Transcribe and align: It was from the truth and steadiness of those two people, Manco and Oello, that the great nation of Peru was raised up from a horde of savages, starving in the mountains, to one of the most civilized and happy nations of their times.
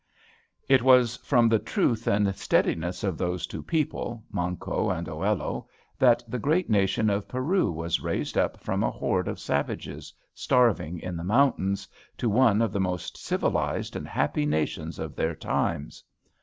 It 0.67 0.81
was 0.81 1.17
from 1.17 1.47
the 1.47 1.59
truth 1.59 2.07
and 2.07 2.35
steadiness 2.35 3.03
of 3.03 3.19
those 3.19 3.45
two 3.45 3.61
people, 3.61 4.23
Manco 4.31 4.89
and 4.89 5.05
Oello, 5.07 5.67
that 5.99 6.23
the 6.27 6.39
great 6.39 6.71
nation 6.71 7.07
of 7.11 7.27
Peru 7.27 7.71
was 7.71 7.99
raised 8.01 8.35
up 8.35 8.59
from 8.59 8.81
a 8.81 8.89
horde 8.89 9.27
of 9.27 9.39
savages, 9.39 10.11
starving 10.33 10.97
in 11.01 11.17
the 11.17 11.23
mountains, 11.23 11.87
to 12.17 12.29
one 12.31 12.63
of 12.63 12.71
the 12.71 12.79
most 12.81 13.15
civilized 13.15 13.95
and 13.95 14.07
happy 14.07 14.47
nations 14.47 14.97
of 14.97 15.15
their 15.15 15.35
times. 15.35 16.03